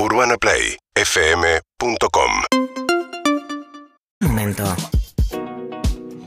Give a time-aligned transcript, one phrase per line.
[0.00, 2.30] UrbanaPlayFM.com
[4.20, 4.62] Momento.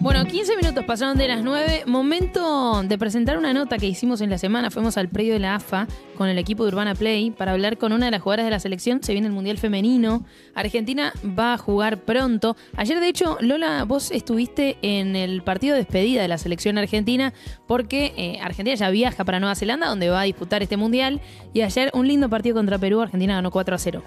[0.01, 1.83] Bueno, 15 minutos pasaron de las 9.
[1.85, 4.71] Momento de presentar una nota que hicimos en la semana.
[4.71, 5.87] Fuimos al predio de la AFA
[6.21, 8.59] con el equipo de Urbana Play para hablar con una de las jugadoras de la
[8.59, 9.01] selección.
[9.01, 10.23] Se viene el Mundial Femenino.
[10.53, 12.55] Argentina va a jugar pronto.
[12.77, 17.33] Ayer, de hecho, Lola, vos estuviste en el partido de despedida de la selección argentina
[17.65, 21.21] porque eh, Argentina ya viaja para Nueva Zelanda, donde va a disputar este Mundial.
[21.53, 23.01] Y ayer, un lindo partido contra Perú.
[23.01, 24.03] Argentina ganó 4 a 0.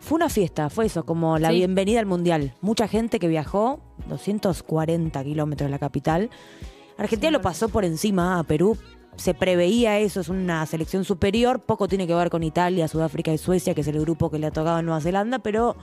[0.00, 1.56] Fue una fiesta, fue eso, como la Sí.
[1.56, 2.54] bienvenida al Mundial.
[2.62, 6.30] Mucha gente que viajó, 240 kilómetros de la capital.
[6.96, 8.78] Argentina lo pasó por encima a Perú.
[9.18, 11.60] Se preveía eso, es una selección superior.
[11.60, 14.46] Poco tiene que ver con Italia, Sudáfrica y Suecia, que es el grupo que le
[14.46, 15.76] ha tocado a Nueva Zelanda, pero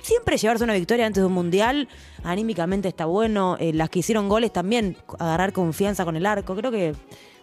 [0.00, 1.88] siempre llevarse una victoria antes de un mundial,
[2.22, 3.56] anímicamente está bueno.
[3.60, 6.94] Eh, las que hicieron goles también, agarrar confianza con el arco, creo que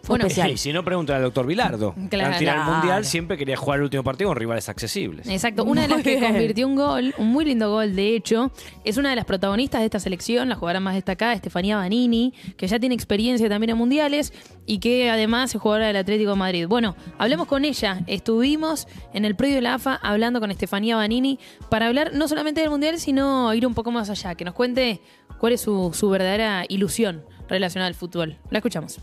[0.02, 0.50] fue Bueno, especial.
[0.50, 1.94] Y si no, pregunta al doctor Vilardo.
[2.10, 2.34] Claro.
[2.34, 2.72] Del Claro.
[2.72, 5.28] Mundial siempre quería jugar el último partido con rivales accesibles.
[5.28, 8.50] Exacto, una de las que convirtió un gol, un muy lindo gol de hecho,
[8.84, 12.66] es una de las protagonistas de esta selección, la jugadora más destacada, Estefanía Banini, que
[12.66, 14.32] ya tiene experiencia también en mundiales
[14.66, 16.66] y que además es jugadora del Atlético de Madrid.
[16.66, 21.38] Bueno, hablemos con ella, estuvimos en el predio de la AFA hablando con Estefanía Banini
[21.68, 25.00] para hablar no solamente del mundial, sino ir un poco más allá, que nos cuente
[25.38, 28.36] cuál es su, su verdadera ilusión relacionada al fútbol.
[28.50, 28.98] La escuchamos.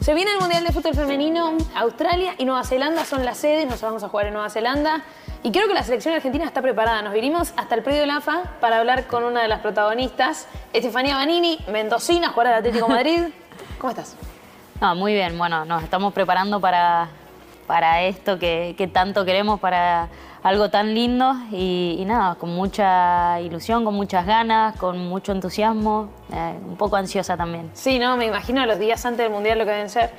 [0.00, 1.58] Se viene el Mundial de Fútbol Femenino.
[1.74, 3.68] Australia y Nueva Zelanda son las sedes.
[3.68, 5.02] Nos vamos a jugar en Nueva Zelanda.
[5.42, 7.02] Y creo que la selección argentina está preparada.
[7.02, 10.48] Nos vinimos hasta el predio de la AFA para hablar con una de las protagonistas,
[10.72, 13.24] Estefanía Banini, mendocina, jugadora del Atlético Madrid.
[13.78, 14.16] ¿Cómo estás?
[14.80, 17.08] No, muy bien, bueno, nos estamos preparando para,
[17.66, 20.08] para esto que, que tanto queremos, para
[20.42, 26.54] algo tan lindo y, nada, con mucha ilusión, con muchas ganas, con mucho entusiasmo, eh,
[26.66, 27.70] un poco ansiosa también.
[27.74, 30.10] Sí, no, me imagino los días antes del Mundial lo que deben ser.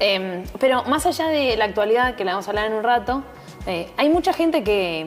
[0.00, 3.22] Eh, pero más allá de la actualidad, que la vamos a hablar en un rato,
[3.66, 5.06] eh, hay mucha gente que,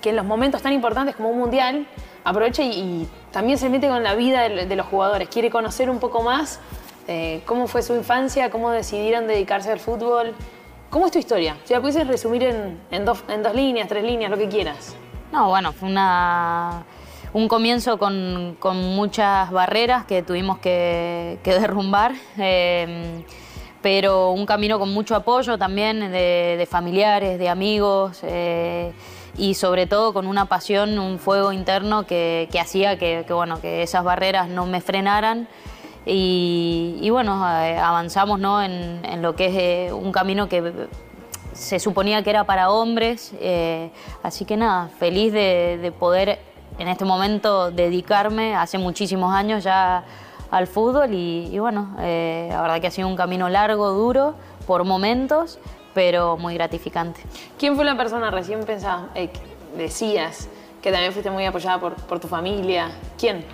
[0.00, 1.86] que en los momentos tan importantes como un Mundial
[2.24, 5.98] aprovecha y, también se mete con la vida de, de los jugadores, quiere conocer un
[5.98, 6.60] poco más
[7.06, 10.34] eh, cómo fue su infancia, cómo decidieron dedicarse al fútbol.
[10.94, 11.56] ¿Cómo es tu historia?
[11.64, 14.94] Si la pudieses resumir en, en dos, en dos líneas, tres líneas, lo que quieras.
[15.32, 16.84] No, bueno, fue una,
[17.32, 23.24] un comienzo con, con muchas barreras que tuvimos que, que derrumbar, eh,
[23.82, 28.92] pero un camino con mucho apoyo también de, de familiares, de amigos eh,
[29.36, 33.60] y sobre todo con una pasión, un fuego interno que, que hacía que, que, bueno,
[33.60, 35.48] que esas barreras no me frenaran.
[36.06, 38.62] Y, bueno, eh, avanzamos ¿no?
[38.62, 40.88] en, en lo que es eh, un camino que
[41.54, 43.90] se suponía que era para hombres, eh,
[44.22, 46.40] así que nada, feliz de, de poder
[46.78, 50.04] en este momento dedicarme hace muchísimos años ya
[50.50, 54.34] al fútbol y, bueno, la verdad que ha sido un camino largo, duro,
[54.66, 55.58] por momentos,
[55.94, 57.20] pero muy gratificante.
[57.58, 59.30] ¿Quién fue la persona recién pensada, que
[59.76, 60.48] decías,
[60.82, 62.90] que también fuiste muy apoyada por, por tu familia?
[63.18, 63.44] ¿Quién?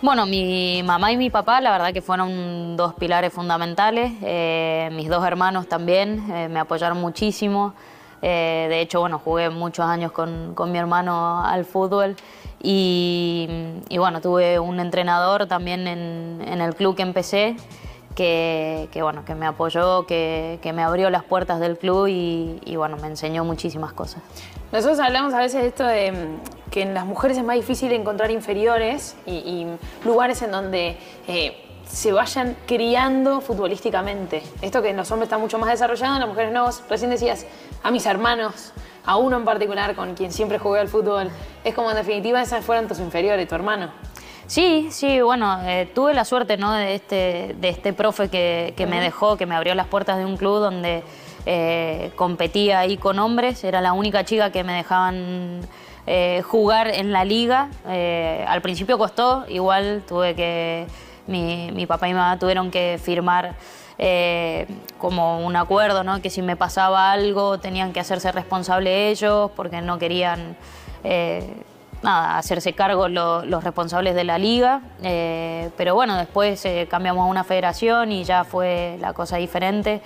[0.00, 4.12] Bueno, mi mamá y mi papá, la verdad que fueron dos pilares fundamentales.
[4.22, 7.74] Eh, mis dos hermanos también eh, me apoyaron muchísimo.
[8.22, 12.14] Eh, de hecho, bueno, jugué muchos años con, con mi hermano al fútbol.
[12.62, 13.48] Y,
[13.90, 17.56] bueno, tuve un entrenador también en, en el club que empecé,
[18.18, 22.74] que, bueno, que me apoyó, que, que me abrió las puertas del club y, y
[22.74, 24.22] bueno, me enseñó muchísimas cosas.
[24.72, 27.92] Nosotros hablamos a veces de esto de mm, que en las mujeres es más difícil
[27.92, 29.66] encontrar inferiores y,
[30.04, 30.98] lugares en donde
[31.28, 34.42] eh, se vayan criando futbolísticamente.
[34.62, 36.68] Esto que en los hombres está mucho más desarrollado, en las mujeres no.
[36.90, 37.46] Recién decías
[37.84, 38.72] a mis hermanos,
[39.06, 41.30] a uno en particular con quien siempre jugué al fútbol.
[41.62, 43.92] Es como en definitiva esas fueron tus inferiores, tu hermano.
[44.48, 46.72] Sí, sí, bueno, eh, tuve la suerte ¿no?
[46.72, 50.24] de, este, de este profe que, que me dejó, que me abrió las puertas de
[50.24, 51.04] un club donde
[51.44, 55.60] eh, competía ahí con hombres, era la única chica que me dejaban
[56.06, 57.68] eh, jugar en la liga.
[57.88, 60.86] Eh, al principio costó, igual tuve que,
[61.26, 63.54] mi, mi papá y mi mamá tuvieron que firmar
[63.98, 64.66] eh,
[64.96, 66.22] como un acuerdo, ¿no?
[66.22, 70.56] que si me pasaba algo tenían que hacerse responsable ellos porque no querían
[71.04, 71.52] eh,
[72.02, 74.80] nada, hacerse cargo lo- los responsables de la liga.
[75.02, 80.00] Eh, pero bueno, después eh, cambiamos a una federación y ya fue la cosa diferente.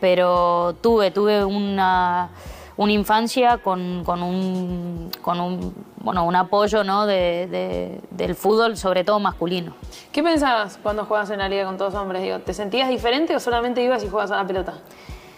[0.00, 2.28] Pero tuve, tuve una,
[2.76, 7.06] una infancia con, con un, con un, bueno, un apoyo ¿no?
[7.06, 9.74] de- de- del fútbol, sobre todo masculino.
[10.12, 12.44] ¿Qué pensabas cuando jugabas en la liga con todos hombres?
[12.44, 14.74] ¿Te sentías diferente o solamente ibas y jugabas a la pelota?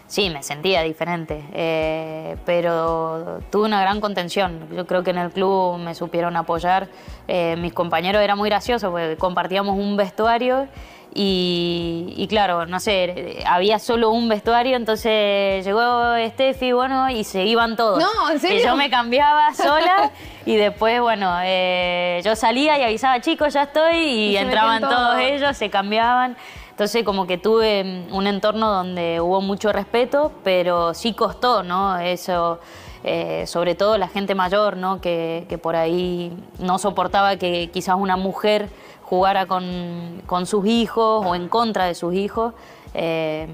[0.08, 4.66] Sí, me sentía diferente, eh, pero tuve una gran contención.
[4.75, 6.88] Yo creo que en el club me supieron apoyar.
[7.28, 10.66] Eh, mis compañeros era muy gracioso porque compartíamos un vestuario
[11.14, 17.44] Y, y claro, no sé, había solo un vestuario, entonces llegó Steffi, bueno, y se
[17.44, 17.99] iban todos.
[17.99, 18.61] No, ¿en serio?
[18.61, 20.11] Y yo me cambiaba sola
[20.46, 25.19] y después, bueno, eh, yo salía y avisaba, chicos, ya estoy, y, entraban todos.
[25.19, 26.37] ellos, se cambiaban.
[26.78, 31.98] Entonces como que tuve mm, un entorno donde hubo mucho respeto, pero sí costó, ¿no?
[31.98, 32.60] Eso,
[33.02, 35.00] eh, sobre todo la gente mayor, ¿no?
[35.00, 38.69] Que, que por ahí no soportaba que quizás una mujer
[39.02, 42.54] jugara con, sus hijos o en contra de sus hijos.
[42.94, 43.48] Eh,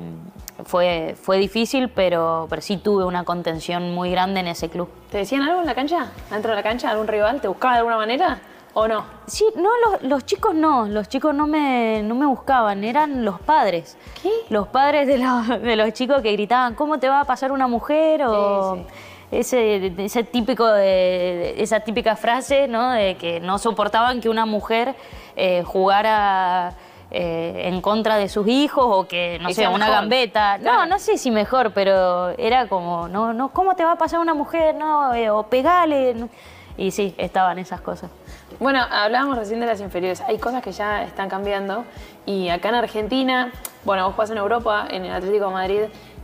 [0.67, 4.91] fue, fue difícil, pero, pero sí tuve una contención muy grande en ese club.
[5.11, 6.09] ¿Te decían algo en la cancha?
[6.31, 6.91] ¿Dentro de la cancha?
[6.91, 7.41] ¿Algún rival?
[7.41, 8.43] ¿Te buscaba de alguna manera?
[8.75, 9.05] ¿O no?
[9.26, 13.41] Sí, no, los, los chicos no, los chicos no me, no me buscaban, eran los
[13.41, 13.97] padres.
[14.21, 14.31] ¿Qué?
[14.50, 17.69] Los padres de los, de los chicos que gritaban, ¿cómo te va a pasar una
[17.69, 18.23] mujer?
[18.25, 18.87] O Sí, sí.
[19.31, 22.91] Ese, ese típico de, esa típica frase, ¿no?
[22.91, 24.94] De que no soportaban que una mujer
[25.35, 26.75] eh, jugara
[27.11, 30.59] eh, en contra de sus hijos o que, no sé, una gambeta.
[30.61, 30.81] Claro.
[30.81, 34.21] No, no sé si mejor, pero era como, no, no, ¿cómo te va a pasar
[34.21, 34.75] una mujer?
[34.75, 36.15] No, Eh, o pegale.
[36.76, 38.11] Y sí, estaban esas cosas.
[38.61, 40.21] Bueno, hablábamos recién de las inferiores.
[40.21, 41.85] Hay cosas que ya están cambiando.
[42.25, 43.53] Y acá en Argentina,
[43.85, 45.81] bueno, vos jugás en Europa, en el Atlético de Madrid,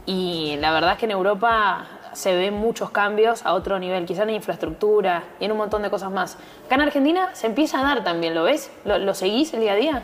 [0.06, 4.22] y la verdad es que en Europa se ven muchos cambios a otro nivel, quizá
[4.22, 6.38] en infraestructura y en un montón de cosas más.
[6.66, 8.70] Acá en Argentina se empieza a dar también, ¿lo ves?
[8.84, 10.02] ¿Lo, lo seguís el día a día?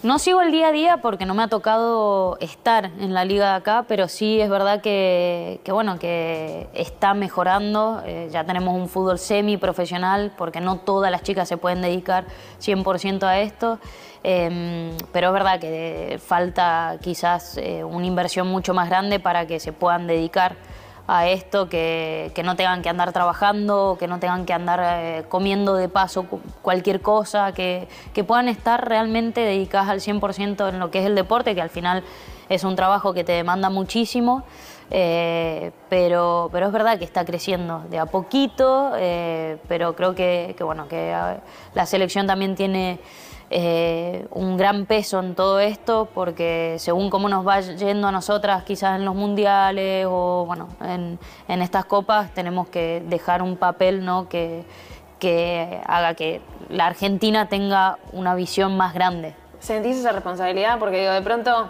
[0.00, 3.50] No sigo el día a día porque no me ha tocado estar en la liga
[3.50, 8.00] de acá, pero sí es verdad que, bueno, que está mejorando.
[8.06, 12.26] Eh, ya tenemos un fútbol semi-profesional porque no todas las chicas se pueden dedicar
[12.60, 13.80] 100% a esto.
[14.22, 19.58] Eh, pero es verdad que falta quizás eh, una inversión mucho más grande para que
[19.58, 20.54] se puedan dedicar
[21.10, 25.24] a esto, que, que no tengan que andar trabajando, que no tengan que andar eh,
[25.28, 30.78] comiendo de paso cu- cualquier cosa, que, que puedan estar realmente dedicadas al 100% en
[30.78, 32.04] lo que es el deporte, que al final
[32.50, 34.44] es un trabajo que te demanda muchísimo,
[34.90, 40.54] eh, pero, pero es verdad que está creciendo de a poquito, eh, pero creo que,
[40.58, 41.36] que, bueno, que eh,
[41.74, 42.98] la selección también tiene
[43.50, 48.62] eh, un gran peso en todo esto porque según cómo nos va yendo a nosotras
[48.64, 51.18] quizás en los mundiales o bueno en,
[51.48, 54.28] en estas copas tenemos que dejar un papel ¿no?
[54.28, 54.64] que,
[55.18, 59.34] que haga que la Argentina tenga una visión más grande.
[59.60, 60.78] ¿Sentís esa responsabilidad?
[60.78, 61.68] Porque digo, de pronto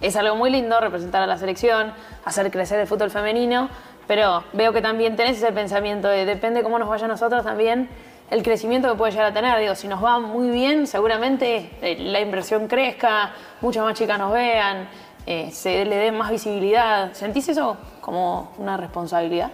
[0.00, 1.92] es algo muy lindo representar a la selección,
[2.24, 3.68] hacer crecer el fútbol femenino,
[4.06, 7.88] pero veo que también tenés ese pensamiento de depende cómo nos vaya a nosotros también
[8.32, 9.58] el crecimiento que puede llegar a tener.
[9.60, 14.32] Digo, si nos va muy bien, seguramente eh, la inversión crezca, muchas más chicas nos
[14.32, 14.88] vean,
[15.26, 17.12] eh, se le dé más visibilidad.
[17.12, 19.50] ¿Sentís eso como una responsabilidad?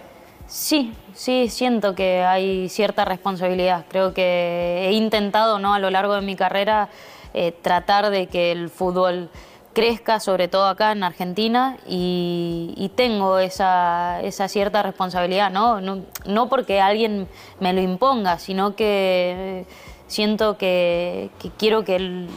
[0.47, 3.83] Sí, sí, siento que hay cierta responsabilidad.
[3.89, 5.73] Creo que he intentado ¿no?
[5.73, 6.87] a lo largo de mi carrera
[7.33, 9.29] eh, tratar de que el fútbol
[9.73, 15.79] crezca, sobre todo acá en Argentina, y, tengo esa, esa cierta responsabilidad, ¿no?
[15.79, 16.01] ¿no?
[16.25, 17.27] no porque alguien
[17.59, 19.65] me lo imponga, sino que eh,
[20.07, 22.29] siento que, quiero que el,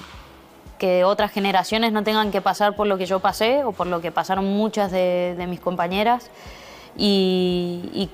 [0.79, 4.01] que otras generaciones no tengan que pasar por lo que yo pasé o por lo
[4.01, 6.31] que pasaron muchas de, de mis compañeras
[6.97, 8.11] y,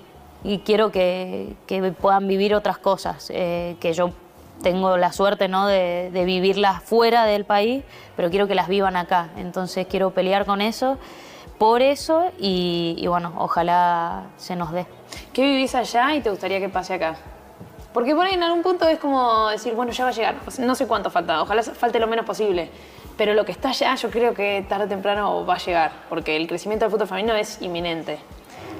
[0.64, 4.12] quiero que, que puedan vivir otras cosas, eh, que yo
[4.62, 5.66] tengo la suerte ¿no?
[5.66, 7.84] de, vivirlas fuera del país,
[8.16, 9.28] pero quiero que las vivan acá.
[9.37, 10.99] Entonces quiero pelear con eso,
[11.58, 14.87] por eso y, y bueno, ojalá se nos dé.
[15.32, 17.16] ¿Qué vivís allá y te gustaría que pase acá?
[17.92, 20.37] Porque por ahí en algún punto es como decir, bueno, ya va a llegar.
[20.59, 22.71] No sé cuánto falta, ojalá falte lo menos posible.
[23.16, 26.37] Pero lo que está allá, yo creo que tarde o temprano va a llegar, porque
[26.37, 28.21] el crecimiento del fútbol femenino es inminente.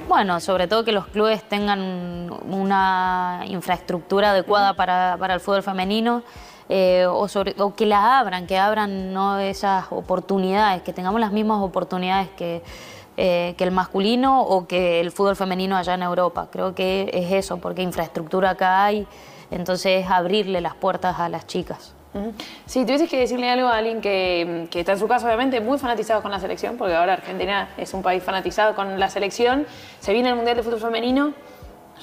[0.09, 6.23] Bueno, sobre todo que los clubes tengan una infraestructura adecuada para, para el fútbol femenino
[6.71, 7.27] eh, o,
[7.59, 9.39] o que la abran, que abran ¿no?
[9.39, 12.63] esas oportunidades, que tengamos las mismas oportunidades que,
[13.19, 16.49] eh, que el masculino o que el fútbol femenino allá en Europa.
[16.51, 19.07] Creo que es eso, porque infraestructura acá hay,
[19.51, 21.98] entonces es abrirle las puertas a las chicas.
[22.15, 22.33] Ujú.
[22.67, 25.79] Si tuvieses que decirle algo a alguien que, que está en su caso, obviamente, muy
[25.79, 29.67] fanatizado con la selección, porque ahora Argentina es un país fanatizado con la selección,
[30.01, 31.35] se viene el Mundial de Fútbol Femenino.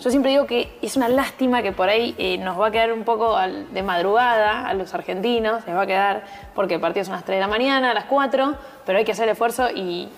[0.02, 2.92] Yo siempre digo que es una lástima que por ahí eh, nos va a quedar
[2.92, 7.14] un poco de madrugada a los argentinos, les va a quedar porque el partido son
[7.14, 10.10] a las 3 de la mañana, a las 4, pero hay que hacer esfuerzo y,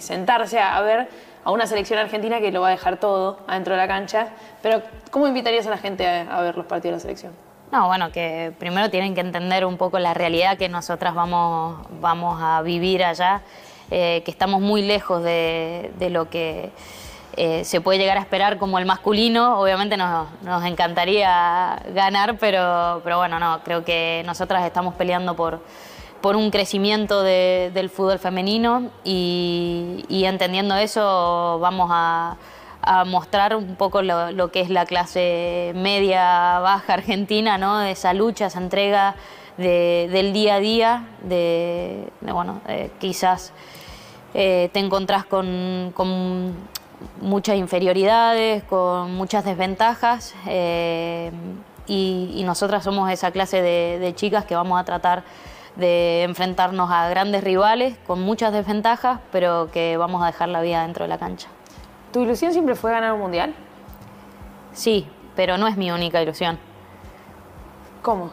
[0.00, 1.08] sentarse a, ver
[1.44, 4.30] a una selección argentina que lo va a dejar todo adentro de la cancha.
[4.62, 7.47] Pero, ¿cómo invitarías a la gente a ver los partidos de la selección?
[7.70, 12.38] No, bueno, que primero tienen que entender un poco la realidad que nosotras vamos, vamos
[12.42, 13.42] a vivir allá,
[13.90, 16.70] eh, que estamos muy lejos de, de lo que
[17.36, 19.60] eh, se puede llegar a esperar como el masculino.
[19.60, 25.60] Obviamente nos, nos encantaría ganar, pero, pero bueno, no, creo que nosotras estamos peleando por,
[26.22, 32.36] por un crecimiento de- del fútbol femenino y, y entendiendo eso vamos a,
[32.88, 37.82] a mostrar un poco lo, que es la clase media baja argentina, ¿no?
[37.82, 39.14] esa lucha, esa entrega
[39.58, 43.52] de- del día a día, de, bueno, eh, quizás
[44.32, 45.92] eh, te encontrás con,
[47.20, 51.30] muchas inferioridades, con muchas desventajas eh,
[51.86, 55.22] y, nosotras somos esa clase de chicas que vamos a tratar
[55.76, 60.82] de enfrentarnos a grandes rivales con muchas desventajas, pero que vamos a dejar la vida
[60.82, 61.48] dentro de la cancha.
[62.12, 63.54] ¿Tu ilusión siempre fue ganar un mundial?
[64.72, 66.58] Sí, pero no es mi única ilusión.
[68.02, 68.30] ¿Cómo?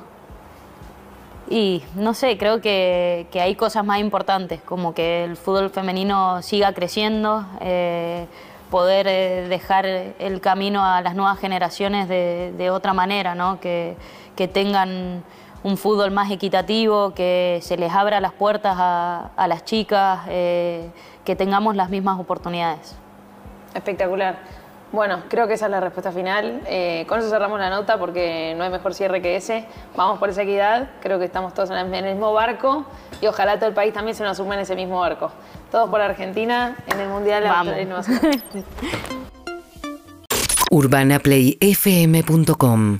[1.50, 6.41] Y no sé, creo que, que hay cosas más importantes, como que el fútbol femenino
[6.41, 8.25] siga creciendo, eh,
[8.72, 13.60] poder eh, dejar el camino a las nuevas generaciones de, de otra manera, ¿no?
[13.60, 13.96] que,
[14.36, 15.24] que tengan
[15.63, 20.89] un fútbol más equitativo, que se les abra las puertas a, a las chicas, eh,
[21.24, 22.96] que tengamos las mismas oportunidades.
[23.75, 24.39] Espectacular.
[24.91, 26.62] Bueno, creo que esa es la respuesta final.
[26.67, 29.65] Eh, con eso cerramos la nota porque no hay mejor cierre que ese.
[29.96, 30.91] Vamos por esa equidad.
[31.01, 32.86] Creo que estamos todos en el mismo barco
[33.22, 35.32] y ojalá todo el país también se nos sume en ese mismo barco.
[35.72, 37.75] Todos por Argentina en el Mundial de Vamos.
[40.72, 42.98] Urbanaplayfm.com